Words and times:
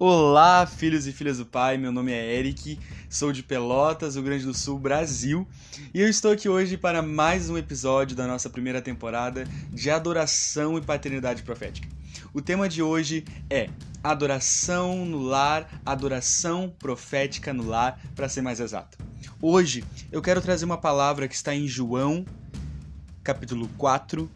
Olá, 0.00 0.64
filhos 0.64 1.08
e 1.08 1.12
filhas 1.12 1.38
do 1.38 1.44
Pai. 1.44 1.76
Meu 1.76 1.90
nome 1.90 2.12
é 2.12 2.38
Eric, 2.38 2.78
sou 3.10 3.32
de 3.32 3.42
Pelotas, 3.42 4.14
Rio 4.14 4.22
Grande 4.22 4.44
do 4.44 4.54
Sul, 4.54 4.78
Brasil, 4.78 5.44
e 5.92 6.00
eu 6.00 6.08
estou 6.08 6.30
aqui 6.30 6.48
hoje 6.48 6.76
para 6.76 7.02
mais 7.02 7.50
um 7.50 7.58
episódio 7.58 8.16
da 8.16 8.24
nossa 8.24 8.48
primeira 8.48 8.80
temporada 8.80 9.42
de 9.72 9.90
Adoração 9.90 10.78
e 10.78 10.80
Paternidade 10.80 11.42
Profética. 11.42 11.88
O 12.32 12.40
tema 12.40 12.68
de 12.68 12.80
hoje 12.80 13.24
é 13.50 13.70
Adoração 14.00 15.04
no 15.04 15.18
Lar, 15.18 15.68
Adoração 15.84 16.72
Profética 16.78 17.52
no 17.52 17.66
Lar, 17.66 18.00
para 18.14 18.28
ser 18.28 18.40
mais 18.40 18.60
exato. 18.60 18.96
Hoje 19.42 19.82
eu 20.12 20.22
quero 20.22 20.40
trazer 20.40 20.64
uma 20.64 20.78
palavra 20.78 21.26
que 21.26 21.34
está 21.34 21.52
em 21.52 21.66
João, 21.66 22.24
capítulo 23.24 23.68
4. 23.76 24.30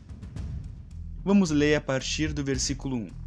Vamos 1.24 1.52
ler 1.52 1.76
a 1.76 1.80
partir 1.80 2.32
do 2.32 2.42
versículo 2.42 2.96
1. 2.96 3.21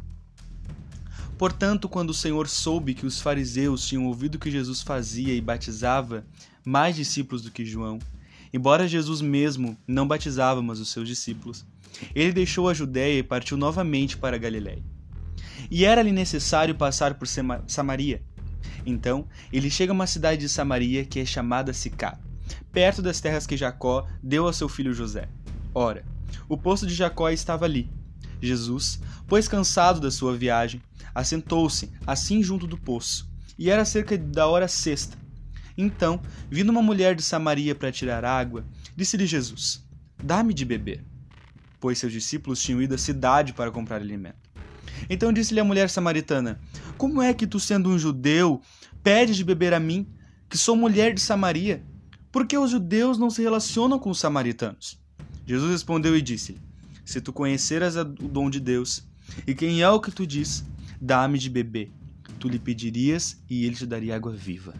Portanto, 1.38 1.88
quando 1.88 2.10
o 2.10 2.14
Senhor 2.14 2.48
soube 2.48 2.94
que 2.94 3.04
os 3.04 3.20
fariseus 3.20 3.86
tinham 3.86 4.06
ouvido 4.06 4.38
que 4.38 4.50
Jesus 4.50 4.80
fazia 4.80 5.34
e 5.34 5.40
batizava 5.40 6.24
mais 6.64 6.96
discípulos 6.96 7.42
do 7.42 7.50
que 7.50 7.64
João, 7.64 7.98
embora 8.52 8.88
Jesus 8.88 9.20
mesmo 9.20 9.76
não 9.86 10.08
batizava 10.08 10.62
mas 10.62 10.80
os 10.80 10.88
seus 10.88 11.06
discípulos, 11.06 11.66
ele 12.14 12.32
deixou 12.32 12.68
a 12.68 12.74
Judéia 12.74 13.18
e 13.18 13.22
partiu 13.22 13.56
novamente 13.56 14.16
para 14.16 14.38
Galiléia. 14.38 14.82
E 15.70 15.84
era-lhe 15.84 16.12
necessário 16.12 16.74
passar 16.74 17.14
por 17.14 17.28
Samaria. 17.66 18.22
Então, 18.84 19.26
ele 19.52 19.70
chega 19.70 19.92
a 19.92 19.94
uma 19.94 20.06
cidade 20.06 20.40
de 20.40 20.48
Samaria 20.48 21.04
que 21.04 21.20
é 21.20 21.24
chamada 21.24 21.72
Sicá, 21.72 22.18
perto 22.72 23.02
das 23.02 23.20
terras 23.20 23.46
que 23.46 23.56
Jacó 23.56 24.06
deu 24.22 24.46
a 24.46 24.52
seu 24.52 24.68
filho 24.68 24.94
José. 24.94 25.28
Ora, 25.74 26.04
o 26.48 26.56
poço 26.56 26.86
de 26.86 26.94
Jacó 26.94 27.28
estava 27.28 27.64
ali. 27.64 27.90
Jesus, 28.40 29.00
pois 29.26 29.48
cansado 29.48 30.00
da 30.00 30.10
sua 30.10 30.36
viagem, 30.36 30.82
assentou-se 31.14 31.90
assim 32.06 32.42
junto 32.42 32.66
do 32.66 32.76
poço, 32.76 33.28
e 33.58 33.70
era 33.70 33.84
cerca 33.84 34.16
da 34.18 34.46
hora 34.46 34.68
sexta. 34.68 35.16
Então, 35.76 36.20
vindo 36.50 36.70
uma 36.70 36.82
mulher 36.82 37.14
de 37.14 37.22
Samaria 37.22 37.74
para 37.74 37.92
tirar 37.92 38.24
água, 38.24 38.64
disse-lhe 38.94 39.26
Jesus: 39.26 39.84
Dá-me 40.22 40.54
de 40.54 40.64
beber. 40.64 41.04
Pois 41.78 41.98
seus 41.98 42.12
discípulos 42.12 42.62
tinham 42.62 42.80
ido 42.80 42.94
à 42.94 42.98
cidade 42.98 43.52
para 43.52 43.70
comprar 43.70 43.96
alimento. 43.96 44.46
Então 45.10 45.32
disse-lhe 45.32 45.60
a 45.60 45.64
mulher 45.64 45.90
samaritana: 45.90 46.58
Como 46.96 47.20
é 47.20 47.34
que 47.34 47.46
tu, 47.46 47.60
sendo 47.60 47.90
um 47.90 47.98
judeu, 47.98 48.60
pedes 49.02 49.36
de 49.36 49.44
beber 49.44 49.74
a 49.74 49.80
mim, 49.80 50.08
que 50.48 50.56
sou 50.56 50.74
mulher 50.74 51.12
de 51.12 51.20
Samaria? 51.20 51.84
Porque 52.32 52.56
os 52.56 52.70
judeus 52.70 53.18
não 53.18 53.30
se 53.30 53.42
relacionam 53.42 53.98
com 53.98 54.10
os 54.10 54.18
samaritanos. 54.18 54.98
Jesus 55.46 55.70
respondeu 55.70 56.16
e 56.16 56.22
disse-lhe: 56.22 56.60
Se 57.06 57.22
tu 57.22 57.32
conheceras 57.32 57.96
o 57.96 58.04
dom 58.04 58.50
de 58.50 58.60
Deus, 58.60 59.06
e 59.46 59.54
quem 59.54 59.80
é 59.80 59.88
o 59.88 60.00
que 60.00 60.10
tu 60.10 60.26
diz, 60.26 60.62
Dá-me 61.00 61.38
de 61.38 61.50
beber. 61.50 61.92
Tu 62.38 62.48
lhe 62.48 62.58
pedirias 62.58 63.40
e 63.48 63.64
ele 63.64 63.76
te 63.76 63.86
daria 63.86 64.16
água 64.16 64.32
viva. 64.32 64.74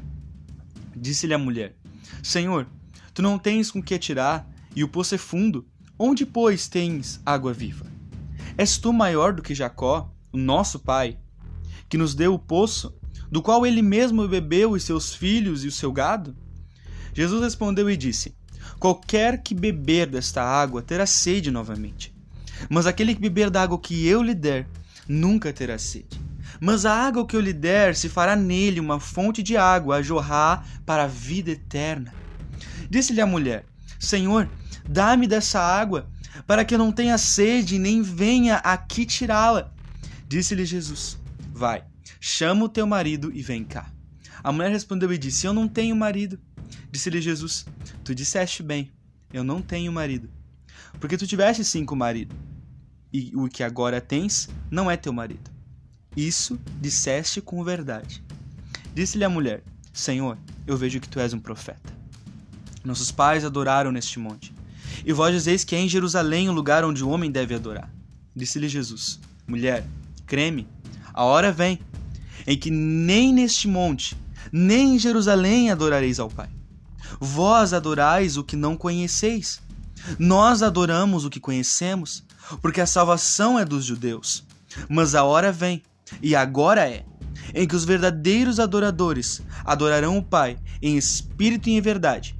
Disse-lhe 0.95 1.35
a 1.35 1.39
mulher: 1.39 1.77
Senhor, 2.23 2.67
tu 3.13 3.23
não 3.23 3.39
tens 3.39 3.71
com 3.71 3.83
que 3.83 3.99
tirar, 3.99 4.49
e 4.75 4.83
o 4.83 4.89
poço 4.89 5.15
é 5.15 5.19
fundo. 5.19 5.67
Onde, 5.99 6.27
pois, 6.27 6.69
tens 6.69 7.21
água 7.25 7.53
viva? 7.53 7.87
És 8.57 8.79
tu 8.79 8.93
maior 8.93 9.33
do 9.33 9.43
que 9.43 9.55
Jacó, 9.55 10.13
o 10.33 10.37
nosso 10.37 10.79
pai, 10.79 11.19
que 11.89 11.99
nos 11.99 12.15
deu 12.15 12.35
o 12.35 12.39
poço, 12.39 12.95
do 13.31 13.43
qual 13.43 13.67
ele 13.67 13.83
mesmo 13.83 14.27
bebeu 14.27 14.73
os 14.73 14.83
seus 14.83 15.15
filhos 15.15 15.65
e 15.65 15.69
o 15.69 15.73
seu 15.73 15.93
gado? 15.93 16.37
Jesus 17.15 17.43
respondeu 17.43 17.91
e 17.91 17.97
disse: 17.97 18.35
Qualquer 18.79 19.43
que 19.43 19.55
beber 19.55 20.09
desta 20.09 20.43
água 20.43 20.83
terá 20.83 21.07
sede 21.07 21.51
novamente. 21.51 22.16
Mas 22.69 22.87
aquele 22.87 23.15
que 23.15 23.21
beber 23.21 23.51
da 23.51 23.63
água 23.63 23.79
que 23.79 24.07
eu 24.07 24.23
lhe 24.23 24.35
der, 24.35 24.67
nunca 25.09 25.53
terá 25.53 25.79
sede. 25.79 26.21
Mas 26.61 26.87
a 26.87 26.95
água 26.95 27.27
que 27.27 27.37
eu 27.37 27.41
lhe 27.41 27.53
der 27.53 27.95
se 27.95 28.09
fará 28.09 28.35
nele 28.35 28.81
uma 28.81 28.99
fonte 28.99 29.43
de 29.43 29.57
água 29.57 29.97
a 29.97 30.03
jorrar 30.03 30.67
para 30.85 31.05
a 31.05 31.09
vida 31.09 31.51
eterna. 31.51 32.15
Disse-lhe 32.89 33.21
a 33.21 33.27
mulher: 33.27 33.65
Senhor, 33.99 34.49
dá-me 34.89 35.27
dessa 35.27 35.61
água, 35.61 36.09
para 36.47 36.65
que 36.65 36.75
eu 36.75 36.79
não 36.79 36.93
tenha 36.93 37.19
sede 37.19 37.79
nem 37.79 38.03
venha 38.03 38.57
aqui 38.57 39.05
tirá-la. 39.05 39.73
Disse-lhe 40.29 40.65
Jesus: 40.65 41.19
Vai, 41.53 41.85
chama 42.21 42.65
o 42.65 42.69
teu 42.69 42.87
marido 42.87 43.31
e 43.35 43.43
vem 43.43 43.65
cá. 43.65 43.91
A 44.43 44.53
mulher 44.53 44.71
respondeu 44.71 45.13
e 45.13 45.19
disse: 45.19 45.47
Eu 45.47 45.53
não 45.53 45.69
tenho 45.69 45.95
marido. 45.95 46.39
Disse-lhe 46.91 47.21
Jesus: 47.21 47.67
Tu 48.05 48.15
disseste 48.15 48.63
bem, 48.63 48.91
eu 49.33 49.45
não 49.45 49.61
tenho 49.61 49.93
marido. 49.93 50.31
Porque 51.01 51.17
tu 51.17 51.27
tiveste 51.27 51.65
cinco 51.65 51.95
maridos 51.95 52.37
e 53.13 53.33
o 53.35 53.49
que 53.49 53.63
agora 53.63 54.01
tens 54.01 54.49
não 54.71 54.91
é 54.91 54.97
teu 54.97 55.13
marido. 55.13 55.51
Isso 56.17 56.59
disseste 56.81 57.41
com 57.41 57.63
verdade. 57.63 58.23
Disse-lhe 58.95 59.25
a 59.25 59.29
mulher: 59.29 59.63
Senhor, 59.93 60.39
eu 60.67 60.77
vejo 60.77 61.01
que 61.01 61.09
tu 61.09 61.21
és 61.21 61.33
um 61.35 61.39
profeta. 61.39 61.95
Nossos 62.85 63.11
pais 63.11 63.45
adoraram 63.45 63.93
neste 63.93 64.19
monte. 64.19 64.55
E 65.05 65.13
vós 65.13 65.35
dizeis 65.35 65.65
que 65.65 65.75
é 65.75 65.81
em 65.81 65.89
Jerusalém 65.89 66.49
o 66.49 66.53
lugar 66.53 66.85
onde 66.85 67.05
o 67.05 67.09
homem 67.09 67.31
deve 67.31 67.55
adorar. 67.55 67.91
Disse-lhe 68.35 68.69
Jesus: 68.69 69.21
Mulher, 69.47 69.85
creme, 70.27 70.67
a 71.13 71.25
hora 71.25 71.53
vem 71.53 71.79
em 72.47 72.57
que 72.57 72.71
nem 72.71 73.33
neste 73.33 73.67
monte, 73.67 74.17
nem 74.53 74.95
em 74.95 74.99
Jerusalém 74.99 75.71
adorareis 75.71 76.21
ao 76.21 76.31
Pai. 76.31 76.49
Vós 77.21 77.73
adorais 77.73 78.37
o 78.37 78.45
que 78.45 78.57
não 78.57 78.77
conheceis. 78.77 79.61
Nós 80.19 80.63
adoramos 80.63 81.25
o 81.25 81.31
que 81.31 81.41
conhecemos, 81.41 82.25
porque 82.63 82.81
a 82.81 82.87
salvação 82.87 83.59
é 83.59 83.65
dos 83.65 83.85
judeus. 83.85 84.45
Mas 84.89 85.15
a 85.15 85.25
hora 85.25 85.51
vem, 85.51 85.83
e 86.23 86.37
agora 86.37 86.89
é, 86.89 87.05
em 87.55 87.67
que 87.67 87.77
os 87.77 87.85
verdadeiros 87.85 88.61
adoradores 88.61 89.43
adorarão 89.65 90.19
o 90.19 90.23
Pai 90.23 90.59
em 90.81 90.97
espírito 90.97 91.69
e 91.69 91.73
em 91.73 91.81
verdade, 91.81 92.37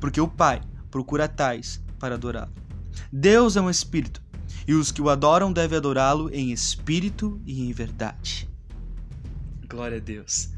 porque 0.00 0.20
o 0.20 0.28
Pai 0.28 0.60
procura 0.90 1.28
tais 1.28 1.82
para 1.98 2.14
adorá-lo. 2.14 2.52
Deus 3.12 3.56
é 3.56 3.60
um 3.60 3.70
espírito, 3.70 4.22
e 4.66 4.74
os 4.74 4.90
que 4.90 5.02
o 5.02 5.08
adoram 5.08 5.52
devem 5.52 5.78
adorá-lo 5.78 6.30
em 6.32 6.50
espírito 6.52 7.40
e 7.46 7.62
em 7.62 7.72
verdade. 7.72 8.48
Glória 9.68 9.98
a 9.98 10.00
Deus. 10.00 10.50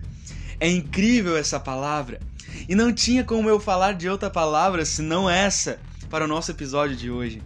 É 0.61 0.69
incrível 0.69 1.37
essa 1.37 1.59
palavra, 1.59 2.21
e 2.69 2.75
não 2.75 2.93
tinha 2.93 3.25
como 3.25 3.49
eu 3.49 3.59
falar 3.59 3.93
de 3.93 4.09
outra 4.09 4.31
palavra 4.31 4.85
senão 4.85 5.29
essa 5.29 5.79
para 6.15 6.27
o 6.27 6.29
nosso 6.29 6.53
episódio 6.53 6.95
de 6.95 7.11
hoje. 7.11 7.43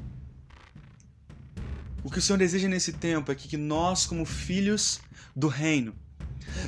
O 2.05 2.11
que 2.11 2.19
o 2.19 2.21
Senhor 2.21 2.37
deseja 2.37 2.69
nesse 2.69 2.93
tempo 2.93 3.33
é 3.33 3.35
que 3.35 3.57
nós, 3.57 4.05
como 4.05 4.27
filhos 4.27 5.01
do 5.35 5.49
reino, 5.49 5.95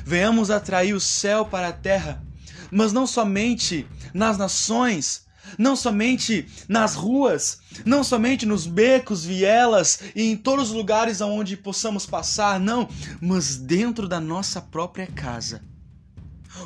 venhamos 0.03 0.49
atrair 0.49 0.95
o 0.95 0.99
céu 0.99 1.45
para 1.45 1.67
a 1.67 1.71
terra, 1.71 2.25
mas 2.71 2.91
não 2.91 3.05
somente 3.05 3.85
nas 4.15 4.35
nações, 4.35 5.27
não 5.59 5.75
somente 5.75 6.47
nas 6.67 6.95
ruas, 6.95 7.59
não 7.85 8.03
somente 8.03 8.47
nos 8.47 8.65
becos, 8.65 9.23
vielas 9.23 9.99
e 10.15 10.23
em 10.23 10.35
todos 10.35 10.69
os 10.69 10.75
lugares 10.75 11.21
aonde 11.21 11.55
possamos 11.55 12.07
passar, 12.07 12.59
não, 12.59 12.89
mas 13.21 13.57
dentro 13.57 14.07
da 14.07 14.19
nossa 14.19 14.59
própria 14.59 15.05
casa. 15.05 15.61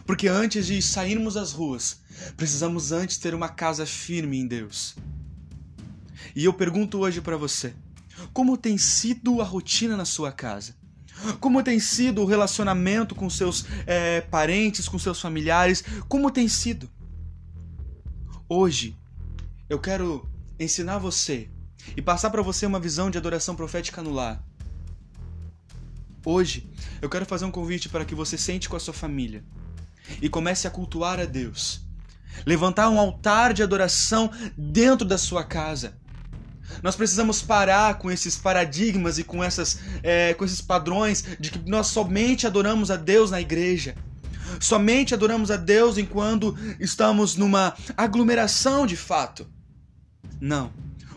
Porque 0.06 0.29
antes 0.29 0.66
de 0.67 0.81
sairmos 0.81 1.35
às 1.35 1.52
ruas, 1.52 2.00
precisamos 2.38 2.94
antes 2.94 3.17
ter 3.17 3.35
uma 3.35 3.50
casa 3.50 3.85
firme 3.85 4.38
em 4.40 4.47
Deus. 4.47 4.96
E 6.34 6.46
eu 6.46 6.53
pergunto 6.53 7.00
hoje 7.00 7.19
para 7.19 7.36
você: 7.36 7.74
como 8.34 8.58
tem 8.58 8.78
sido 8.78 9.41
a 9.41 9.44
rotina 9.44 9.97
na 9.97 10.06
sua 10.06 10.31
casa? 10.31 10.75
Como 11.40 11.63
tem 11.63 11.80
sido 11.80 12.22
o 12.22 12.25
relacionamento 12.25 13.16
com 13.16 13.30
seus 13.30 13.66
é, 13.86 14.22
parentes, 14.22 14.88
com 14.88 15.00
seus 15.00 15.19
familiares? 15.19 15.84
Como 16.08 16.30
tem 16.30 16.47
sido? 16.47 16.90
Hoje, 18.47 18.96
eu 19.69 19.80
quero 19.80 20.28
ensinar 20.59 20.97
você 20.97 21.50
e 21.96 22.02
passar 22.02 22.30
para 22.30 22.41
você 22.41 22.66
uma 22.66 22.80
visão 22.80 23.09
de 23.09 23.17
adoração 23.17 23.55
profética 23.55 24.02
no 24.02 24.11
lar. 24.11 24.44
Hoje, 26.26 26.70
eu 27.02 27.09
quero 27.09 27.26
fazer 27.26 27.46
um 27.46 27.52
convite 27.52 27.88
para 27.88 28.03
que 28.03 28.16
você 28.16 28.38
sente 28.38 28.67
com 28.67 28.76
a 28.76 28.79
sua 28.79 28.94
família 28.94 29.44
e 30.22 30.29
comece 30.29 30.67
a 30.67 30.72
cultuar 30.72 31.20
a 31.20 31.26
Deus. 31.26 31.82
Levantar 32.46 32.90
um 32.90 33.00
altar 33.00 33.53
de 33.53 33.64
adoração 33.64 34.29
dentro 34.58 35.08
da 35.08 35.17
sua 35.17 35.44
casa 35.44 35.97
nós 36.82 36.96
precisamos 36.96 37.41
parar 37.41 37.97
com 37.97 38.12
esses 38.12 38.35
paradigmas 38.38 39.17
e 39.17 39.23
com, 39.23 39.44
essas, 39.44 39.79
é, 40.03 40.34
com 40.34 40.46
esses 40.46 40.62
padrões 40.62 41.23
de 41.40 41.52
que 41.52 41.70
nós 41.70 41.88
somente 41.88 42.46
adoramos 42.46 42.91
a 42.91 42.96
Deus 42.96 43.32
na 43.32 43.41
igreja. 43.41 43.96
Somente 44.59 45.14
adoramos 45.14 45.52
a 45.52 45.58
Deus 45.58 45.97
enquanto 45.97 46.56
estamos 46.79 47.35
numa 47.35 47.76
aglomeração 47.97 48.85
de 48.85 48.96
fato. 48.96 49.47
Não. 50.40 50.72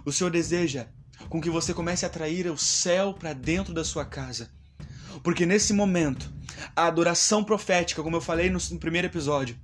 O 0.05 0.13
Senhor 0.13 0.31
deseja 0.31 0.87
com 1.29 1.41
que 1.41 1.51
você 1.51 1.75
comece 1.75 2.05
a 2.05 2.09
atrair 2.09 2.51
o 2.51 2.57
céu 2.57 3.13
para 3.13 3.33
dentro 3.33 3.75
da 3.75 3.85
sua 3.85 4.05
casa. 4.05 4.51
Porque 5.23 5.45
nesse 5.45 5.73
momento, 5.73 6.31
a 6.75 6.87
adoração 6.87 7.45
profética, 7.45 8.03
como 8.03 8.17
eu 8.17 8.21
falei 8.21 8.49
no 8.51 8.61
primeiro 8.79 9.09
episódio, 9.09 9.59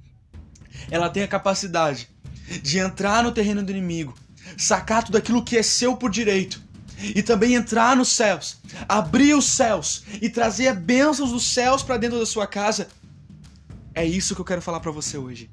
ela 0.90 1.08
tem 1.08 1.22
a 1.22 1.28
capacidade 1.28 2.08
de 2.62 2.78
entrar 2.78 3.22
no 3.22 3.32
terreno 3.32 3.62
do 3.62 3.70
inimigo 3.70 4.14
sacar 4.56 5.04
tudo 5.04 5.18
aquilo 5.18 5.44
que 5.44 5.56
é 5.56 5.62
seu 5.62 5.96
por 5.96 6.10
direito 6.10 6.62
e 6.98 7.22
também 7.22 7.54
entrar 7.54 7.96
nos 7.96 8.12
céus, 8.12 8.58
abrir 8.88 9.34
os 9.34 9.46
céus 9.46 10.04
e 10.20 10.28
trazer 10.28 10.74
bênçãos 10.74 11.32
dos 11.32 11.44
céus 11.44 11.82
para 11.82 11.96
dentro 11.96 12.18
da 12.18 12.26
sua 12.26 12.46
casa. 12.46 12.88
É 13.94 14.04
isso 14.04 14.34
que 14.34 14.40
eu 14.40 14.44
quero 14.44 14.62
falar 14.62 14.80
para 14.80 14.90
você 14.90 15.16
hoje. 15.18 15.50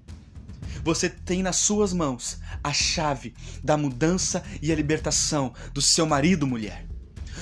Você 0.83 1.09
tem 1.09 1.43
nas 1.43 1.57
suas 1.57 1.93
mãos 1.93 2.39
a 2.63 2.73
chave 2.73 3.33
da 3.63 3.77
mudança 3.77 4.43
e 4.61 4.71
a 4.71 4.75
libertação 4.75 5.53
do 5.73 5.81
seu 5.81 6.05
marido, 6.05 6.47
mulher. 6.47 6.87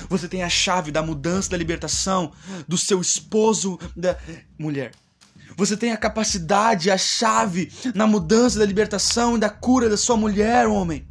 Você 0.09 0.27
tem 0.27 0.43
a 0.43 0.49
chave 0.49 0.91
da 0.91 1.01
mudança, 1.01 1.49
da 1.49 1.57
libertação 1.57 2.31
do 2.67 2.77
seu 2.77 3.01
esposo, 3.01 3.79
da 3.95 4.17
mulher. 4.57 4.91
Você 5.55 5.75
tem 5.75 5.91
a 5.91 5.97
capacidade, 5.97 6.91
a 6.91 6.97
chave 6.97 7.71
na 7.93 8.07
mudança, 8.07 8.59
da 8.59 8.65
libertação 8.65 9.35
e 9.35 9.39
da 9.39 9.49
cura 9.49 9.89
da 9.89 9.97
sua 9.97 10.15
mulher, 10.15 10.67
homem. 10.67 11.08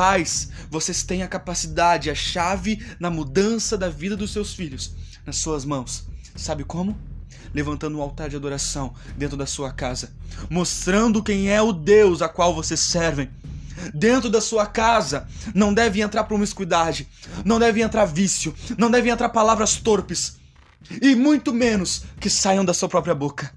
Pais, 0.00 0.48
vocês 0.70 1.02
têm 1.02 1.22
a 1.22 1.28
capacidade, 1.28 2.08
a 2.08 2.14
chave 2.14 2.82
na 2.98 3.10
mudança 3.10 3.76
da 3.76 3.90
vida 3.90 4.16
dos 4.16 4.30
seus 4.30 4.54
filhos 4.54 4.94
nas 5.26 5.36
suas 5.36 5.62
mãos. 5.62 6.06
Sabe 6.34 6.64
como? 6.64 6.96
Levantando 7.52 7.98
um 7.98 8.00
altar 8.00 8.30
de 8.30 8.34
adoração 8.34 8.94
dentro 9.18 9.36
da 9.36 9.44
sua 9.44 9.70
casa, 9.70 10.10
mostrando 10.48 11.22
quem 11.22 11.50
é 11.50 11.60
o 11.60 11.70
Deus 11.70 12.22
a 12.22 12.30
qual 12.30 12.54
vocês 12.54 12.80
servem. 12.80 13.28
Dentro 13.92 14.30
da 14.30 14.40
sua 14.40 14.64
casa 14.64 15.28
não 15.54 15.74
deve 15.74 16.00
entrar 16.00 16.24
promiscuidade, 16.24 17.06
não 17.44 17.58
deve 17.58 17.82
entrar 17.82 18.06
vício, 18.06 18.54
não 18.78 18.90
deve 18.90 19.10
entrar 19.10 19.28
palavras 19.28 19.76
torpes, 19.76 20.38
e 21.02 21.14
muito 21.14 21.52
menos 21.52 22.04
que 22.18 22.30
saiam 22.30 22.64
da 22.64 22.72
sua 22.72 22.88
própria 22.88 23.14
boca. 23.14 23.52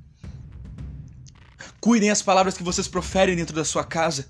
Cuidem 1.80 2.12
as 2.12 2.22
palavras 2.22 2.58
que 2.58 2.64
vocês 2.64 2.86
proferem 2.86 3.34
dentro 3.34 3.56
da 3.56 3.64
sua 3.64 3.86
casa. 3.86 4.28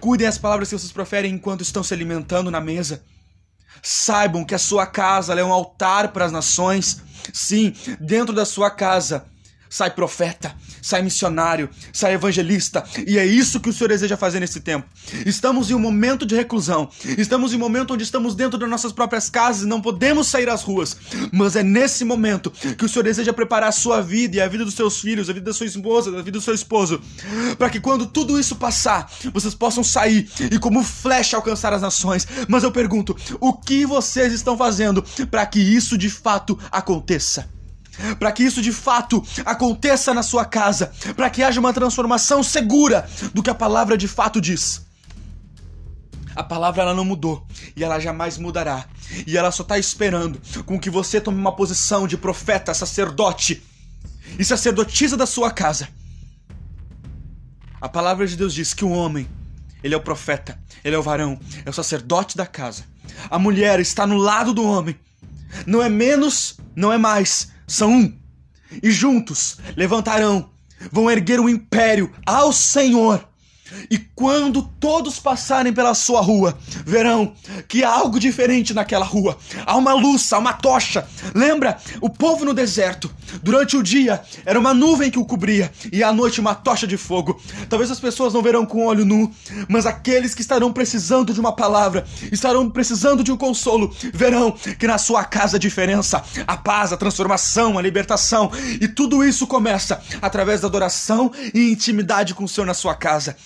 Cuidem 0.00 0.26
as 0.26 0.38
palavras 0.38 0.68
que 0.68 0.78
vocês 0.78 0.92
proferem 0.92 1.34
enquanto 1.34 1.62
estão 1.62 1.82
se 1.82 1.94
alimentando 1.94 2.50
na 2.50 2.60
mesa. 2.60 3.02
Saibam 3.82 4.44
que 4.44 4.54
a 4.54 4.58
sua 4.58 4.86
casa 4.86 5.34
é 5.34 5.44
um 5.44 5.52
altar 5.52 6.08
para 6.12 6.24
as 6.24 6.32
nações. 6.32 7.02
Sim, 7.32 7.74
dentro 8.00 8.34
da 8.34 8.44
sua 8.44 8.70
casa 8.70 9.29
sai 9.70 9.92
profeta, 9.92 10.52
sai 10.82 11.00
missionário, 11.00 11.70
sai 11.92 12.14
evangelista, 12.14 12.84
e 13.06 13.16
é 13.16 13.24
isso 13.24 13.60
que 13.60 13.70
o 13.70 13.72
Senhor 13.72 13.88
deseja 13.88 14.16
fazer 14.16 14.40
nesse 14.40 14.60
tempo. 14.60 14.86
Estamos 15.24 15.70
em 15.70 15.74
um 15.74 15.78
momento 15.78 16.26
de 16.26 16.34
reclusão, 16.34 16.90
estamos 17.16 17.52
em 17.52 17.56
um 17.56 17.60
momento 17.60 17.94
onde 17.94 18.02
estamos 18.02 18.34
dentro 18.34 18.58
das 18.58 18.68
nossas 18.68 18.92
próprias 18.92 19.30
casas 19.30 19.62
e 19.62 19.66
não 19.66 19.80
podemos 19.80 20.26
sair 20.26 20.48
às 20.48 20.64
ruas, 20.64 20.96
mas 21.32 21.54
é 21.54 21.62
nesse 21.62 22.04
momento 22.04 22.50
que 22.50 22.84
o 22.84 22.88
Senhor 22.88 23.04
deseja 23.04 23.32
preparar 23.32 23.68
a 23.68 23.72
sua 23.72 24.00
vida 24.02 24.36
e 24.36 24.40
a 24.40 24.48
vida 24.48 24.64
dos 24.64 24.74
seus 24.74 25.00
filhos, 25.00 25.30
a 25.30 25.32
vida 25.32 25.46
da 25.46 25.54
sua 25.54 25.66
esposa, 25.66 26.10
a 26.10 26.22
vida 26.22 26.32
do 26.32 26.40
seu 26.40 26.54
esposo, 26.54 27.00
para 27.56 27.70
que 27.70 27.78
quando 27.78 28.06
tudo 28.06 28.40
isso 28.40 28.56
passar, 28.56 29.08
vocês 29.32 29.54
possam 29.54 29.84
sair 29.84 30.28
e 30.50 30.58
como 30.58 30.82
flecha 30.82 31.36
alcançar 31.36 31.72
as 31.72 31.82
nações. 31.82 32.26
Mas 32.48 32.64
eu 32.64 32.72
pergunto, 32.72 33.16
o 33.38 33.52
que 33.52 33.86
vocês 33.86 34.32
estão 34.32 34.56
fazendo 34.56 35.04
para 35.30 35.46
que 35.46 35.60
isso 35.60 35.96
de 35.96 36.10
fato 36.10 36.58
aconteça? 36.72 37.59
Para 38.18 38.32
que 38.32 38.42
isso 38.42 38.62
de 38.62 38.72
fato 38.72 39.24
aconteça 39.44 40.14
na 40.14 40.22
sua 40.22 40.44
casa, 40.44 40.92
para 41.16 41.30
que 41.30 41.42
haja 41.42 41.60
uma 41.60 41.72
transformação 41.72 42.42
segura 42.42 43.08
do 43.34 43.42
que 43.42 43.50
a 43.50 43.54
palavra 43.54 43.96
de 43.96 44.08
fato 44.08 44.40
diz. 44.40 44.82
A 46.34 46.42
palavra 46.42 46.82
ela 46.82 46.94
não 46.94 47.04
mudou 47.04 47.46
e 47.76 47.82
ela 47.82 47.98
jamais 47.98 48.38
mudará. 48.38 48.86
E 49.26 49.36
ela 49.36 49.50
só 49.50 49.62
está 49.62 49.78
esperando 49.78 50.40
com 50.64 50.78
que 50.78 50.88
você 50.88 51.20
tome 51.20 51.38
uma 51.38 51.54
posição 51.54 52.06
de 52.06 52.16
profeta, 52.16 52.72
sacerdote 52.72 53.62
e 54.38 54.44
sacerdotisa 54.44 55.16
da 55.16 55.26
sua 55.26 55.50
casa. 55.50 55.88
A 57.80 57.88
palavra 57.88 58.26
de 58.26 58.36
Deus 58.36 58.54
diz 58.54 58.72
que 58.72 58.84
o 58.84 58.90
homem, 58.90 59.26
ele 59.82 59.94
é 59.94 59.96
o 59.96 60.02
profeta, 60.02 60.58
ele 60.84 60.94
é 60.94 60.98
o 60.98 61.02
varão, 61.02 61.38
é 61.64 61.70
o 61.70 61.72
sacerdote 61.72 62.36
da 62.36 62.46
casa. 62.46 62.84
A 63.28 63.38
mulher 63.38 63.80
está 63.80 64.06
no 64.06 64.16
lado 64.16 64.54
do 64.54 64.64
homem. 64.64 64.96
Não 65.66 65.82
é 65.82 65.88
menos, 65.88 66.58
não 66.76 66.92
é 66.92 66.98
mais, 66.98 67.50
são 67.70 67.92
um. 67.92 68.18
E 68.82 68.90
juntos 68.90 69.58
levantarão, 69.76 70.50
vão 70.90 71.10
erguer 71.10 71.40
um 71.40 71.48
império 71.48 72.12
ao 72.26 72.52
Senhor 72.52 73.29
e 73.90 73.98
quando 73.98 74.62
todos 74.78 75.18
passarem 75.18 75.72
pela 75.72 75.94
sua 75.94 76.20
rua, 76.20 76.58
verão 76.84 77.32
que 77.68 77.84
há 77.84 77.90
algo 77.90 78.18
diferente 78.18 78.74
naquela 78.74 79.04
rua. 79.04 79.36
Há 79.66 79.76
uma 79.76 79.92
luz, 79.92 80.32
há 80.32 80.38
uma 80.38 80.52
tocha. 80.52 81.06
Lembra? 81.34 81.78
O 82.00 82.08
povo 82.08 82.44
no 82.44 82.54
deserto, 82.54 83.12
durante 83.42 83.76
o 83.76 83.82
dia, 83.82 84.20
era 84.44 84.58
uma 84.58 84.74
nuvem 84.74 85.10
que 85.10 85.18
o 85.18 85.24
cobria 85.24 85.70
e 85.92 86.02
à 86.02 86.12
noite 86.12 86.40
uma 86.40 86.54
tocha 86.54 86.86
de 86.86 86.96
fogo. 86.96 87.40
Talvez 87.68 87.90
as 87.90 88.00
pessoas 88.00 88.34
não 88.34 88.42
verão 88.42 88.66
com 88.66 88.86
olho 88.86 89.04
nu, 89.04 89.30
mas 89.68 89.86
aqueles 89.86 90.34
que 90.34 90.42
estarão 90.42 90.72
precisando 90.72 91.32
de 91.32 91.40
uma 91.40 91.52
palavra, 91.52 92.04
estarão 92.30 92.68
precisando 92.68 93.22
de 93.22 93.32
um 93.32 93.36
consolo, 93.36 93.94
verão 94.12 94.52
que 94.52 94.86
na 94.86 94.98
sua 94.98 95.24
casa 95.24 95.56
a 95.56 95.60
diferença, 95.60 96.22
a 96.46 96.56
paz, 96.56 96.92
a 96.92 96.96
transformação, 96.96 97.78
a 97.78 97.82
libertação 97.82 98.50
e 98.80 98.88
tudo 98.88 99.24
isso 99.24 99.46
começa 99.46 100.02
através 100.20 100.60
da 100.60 100.68
adoração 100.68 101.30
e 101.54 101.72
intimidade 101.72 102.34
com 102.34 102.44
o 102.44 102.48
Senhor 102.48 102.66
na 102.66 102.74
sua 102.74 102.94
casa. 102.94 103.36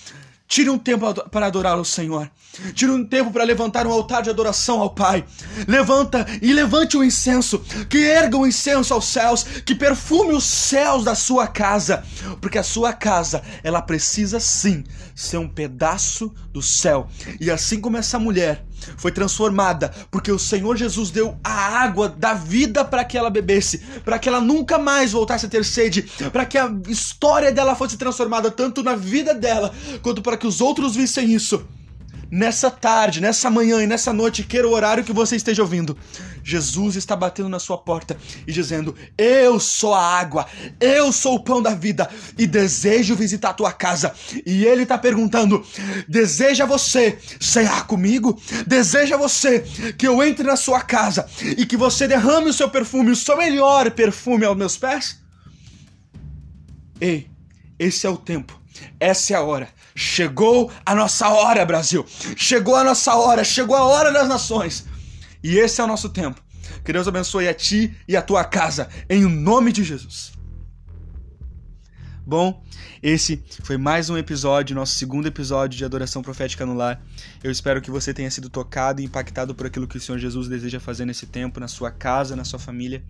Tire 0.47 0.69
um 0.69 0.77
tempo 0.77 1.13
para 1.29 1.47
adorar 1.47 1.77
o 1.77 1.85
Senhor. 1.85 2.29
Tire 2.73 2.91
um 2.91 3.03
tempo 3.03 3.31
para 3.31 3.43
levantar 3.43 3.87
um 3.87 3.91
altar 3.91 4.21
de 4.21 4.29
adoração 4.29 4.79
ao 4.79 4.91
Pai. 4.91 5.25
Levanta 5.67 6.25
e 6.41 6.53
levante 6.53 6.95
o 6.95 7.03
incenso. 7.03 7.59
Que 7.89 7.97
erga 7.97 8.37
o 8.37 8.45
incenso 8.45 8.93
aos 8.93 9.05
céus. 9.05 9.43
Que 9.65 9.73
perfume 9.73 10.33
os 10.33 10.43
céus 10.43 11.03
da 11.03 11.15
sua 11.15 11.47
casa. 11.47 12.03
Porque 12.39 12.57
a 12.57 12.63
sua 12.63 12.93
casa, 12.93 13.41
ela 13.63 13.81
precisa 13.81 14.39
sim 14.39 14.83
ser 15.15 15.37
um 15.37 15.49
pedaço 15.49 16.33
do 16.51 16.61
céu. 16.61 17.07
E 17.39 17.49
assim 17.49 17.81
como 17.81 17.97
essa 17.97 18.19
mulher 18.19 18.64
foi 18.97 19.11
transformada, 19.11 19.93
porque 20.09 20.31
o 20.31 20.39
Senhor 20.39 20.75
Jesus 20.75 21.11
deu 21.11 21.37
a 21.43 21.83
água 21.83 22.09
da 22.09 22.33
vida 22.33 22.83
para 22.83 23.03
que 23.03 23.17
ela 23.17 23.29
bebesse, 23.29 23.79
para 24.03 24.19
que 24.19 24.29
ela 24.29 24.41
nunca 24.41 24.77
mais 24.77 25.11
voltasse 25.11 25.45
a 25.45 25.49
ter 25.49 25.65
sede, 25.65 26.03
para 26.31 26.45
que 26.45 26.57
a 26.57 26.71
história 26.87 27.51
dela 27.51 27.75
fosse 27.75 27.97
transformada 27.97 28.51
tanto 28.51 28.83
na 28.83 28.95
vida 28.95 29.33
dela 29.33 29.73
quanto 30.01 30.21
para 30.21 30.37
que 30.37 30.47
os 30.47 30.61
outros 30.61 30.95
vissem 30.95 31.33
isso 31.33 31.65
nessa 32.29 32.69
tarde, 32.71 33.21
nessa 33.21 33.49
manhã 33.49 33.81
e 33.81 33.87
nessa 33.87 34.11
noite, 34.11 34.43
queira 34.43 34.67
o 34.67 34.71
horário 34.71 35.03
que 35.03 35.13
você 35.13 35.35
esteja 35.35 35.61
ouvindo, 35.61 35.97
Jesus 36.43 36.95
está 36.95 37.15
batendo 37.15 37.49
na 37.49 37.59
sua 37.59 37.77
porta 37.77 38.15
e 38.45 38.51
dizendo: 38.51 38.95
Eu 39.17 39.59
sou 39.59 39.93
a 39.93 40.01
água, 40.01 40.45
eu 40.79 41.11
sou 41.11 41.35
o 41.35 41.43
pão 41.43 41.61
da 41.61 41.73
vida 41.73 42.09
e 42.37 42.45
desejo 42.45 43.15
visitar 43.15 43.49
a 43.49 43.53
tua 43.53 43.71
casa. 43.71 44.13
E 44.45 44.63
ele 44.63 44.83
está 44.83 44.97
perguntando: 44.97 45.65
Deseja 46.07 46.65
você 46.65 47.17
cear 47.39 47.87
comigo? 47.87 48.39
Deseja 48.67 49.17
você 49.17 49.61
que 49.97 50.07
eu 50.07 50.23
entre 50.23 50.45
na 50.45 50.55
sua 50.55 50.81
casa 50.81 51.27
e 51.41 51.65
que 51.65 51.75
você 51.75 52.07
derrame 52.07 52.49
o 52.49 52.53
seu 52.53 52.69
perfume, 52.69 53.11
o 53.11 53.15
seu 53.15 53.37
melhor 53.37 53.89
perfume 53.91 54.45
aos 54.45 54.57
meus 54.57 54.77
pés? 54.77 55.19
Ei, 57.01 57.27
esse 57.79 58.05
é 58.05 58.09
o 58.09 58.17
tempo 58.17 58.64
essa 58.99 59.33
é 59.33 59.35
a 59.35 59.41
hora. 59.41 59.69
Chegou 59.95 60.71
a 60.85 60.93
nossa 60.95 61.29
hora, 61.29 61.65
Brasil. 61.65 62.05
Chegou 62.35 62.75
a 62.75 62.83
nossa 62.83 63.15
hora. 63.15 63.43
Chegou 63.43 63.75
a 63.75 63.83
hora 63.83 64.11
das 64.11 64.27
nações. 64.27 64.85
E 65.43 65.57
esse 65.57 65.79
é 65.79 65.83
o 65.83 65.87
nosso 65.87 66.09
tempo. 66.09 66.41
Que 66.83 66.93
Deus 66.93 67.07
abençoe 67.07 67.47
a 67.47 67.53
ti 67.53 67.95
e 68.07 68.15
a 68.15 68.21
tua 68.21 68.43
casa. 68.43 68.89
Em 69.09 69.23
nome 69.25 69.71
de 69.71 69.83
Jesus. 69.83 70.33
Bom, 72.27 72.63
esse 73.03 73.43
foi 73.61 73.77
mais 73.77 74.09
um 74.09 74.17
episódio, 74.17 74.75
nosso 74.75 74.95
segundo 74.95 75.27
episódio 75.27 75.77
de 75.77 75.85
Adoração 75.85 76.23
Profética 76.23 76.65
no 76.65 76.73
Lar. 76.73 76.99
Eu 77.43 77.51
espero 77.51 77.79
que 77.79 77.91
você 77.91 78.11
tenha 78.15 78.31
sido 78.31 78.49
tocado 78.49 78.99
e 78.99 79.05
impactado 79.05 79.53
por 79.53 79.67
aquilo 79.67 79.87
que 79.87 79.97
o 79.97 80.01
Senhor 80.01 80.17
Jesus 80.17 80.47
deseja 80.47 80.79
fazer 80.79 81.05
nesse 81.05 81.27
tempo, 81.27 81.59
na 81.59 81.67
sua 81.67 81.91
casa, 81.91 82.35
na 82.35 82.43
sua 82.43 82.57
família. 82.57 83.03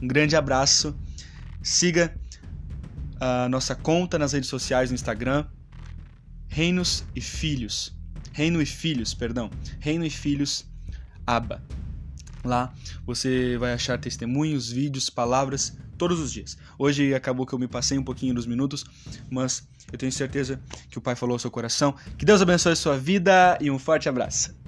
Um 0.00 0.06
grande 0.06 0.36
abraço. 0.36 0.96
Siga 1.60 2.14
a 3.20 3.48
nossa 3.48 3.74
conta 3.74 4.18
nas 4.18 4.32
redes 4.32 4.48
sociais 4.48 4.90
no 4.90 4.94
Instagram, 4.94 5.46
Reinos 6.48 7.04
e 7.14 7.20
Filhos. 7.20 7.94
Reino 8.32 8.60
e 8.60 8.66
Filhos, 8.66 9.14
perdão. 9.14 9.50
Reino 9.78 10.04
e 10.04 10.10
Filhos 10.10 10.66
Aba. 11.26 11.62
Lá 12.44 12.74
você 13.06 13.56
vai 13.58 13.72
achar 13.72 13.98
testemunhos, 13.98 14.70
vídeos, 14.70 15.08
palavras 15.08 15.76
todos 15.96 16.20
os 16.20 16.32
dias. 16.32 16.56
Hoje 16.78 17.14
acabou 17.14 17.46
que 17.46 17.54
eu 17.54 17.58
me 17.58 17.68
passei 17.68 17.96
um 17.96 18.04
pouquinho 18.04 18.34
dos 18.34 18.46
minutos, 18.46 18.84
mas 19.30 19.66
eu 19.92 19.98
tenho 19.98 20.12
certeza 20.12 20.60
que 20.90 20.98
o 20.98 21.00
Pai 21.00 21.14
falou 21.14 21.34
ao 21.34 21.38
seu 21.38 21.50
coração. 21.50 21.94
Que 22.18 22.24
Deus 22.24 22.42
abençoe 22.42 22.72
a 22.72 22.76
sua 22.76 22.98
vida 22.98 23.56
e 23.60 23.70
um 23.70 23.78
forte 23.78 24.08
abraço. 24.08 24.63